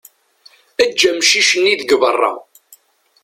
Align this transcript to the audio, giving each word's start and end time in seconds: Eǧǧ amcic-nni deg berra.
Eǧǧ 0.83 1.01
amcic-nni 1.09 1.73
deg 1.79 1.91
berra. 2.01 2.31